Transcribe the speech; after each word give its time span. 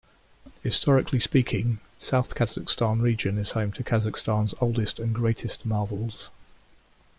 Historically 0.63 1.19
speaking, 1.19 1.77
South 1.99 2.33
Kazakhstan 2.33 3.03
Region 3.03 3.37
is 3.37 3.51
home 3.51 3.71
to 3.73 3.83
Kazakhstan's 3.83 4.55
oldest 4.59 4.99
and 4.99 5.13
greatest 5.13 5.63
marvels. 5.63 6.31